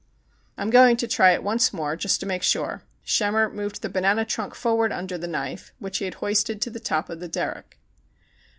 [0.57, 4.25] "I'm going to try it once more, just to make sure." Schemmer moved the banana
[4.25, 7.77] trunk forward under the knife, which he had hoisted to the top of the derrick.